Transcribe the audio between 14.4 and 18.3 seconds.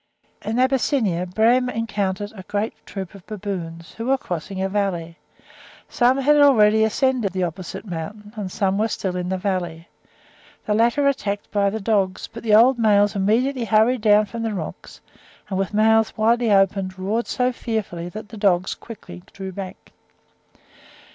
the rocks, and with mouths widely opened, roared so fearfully, that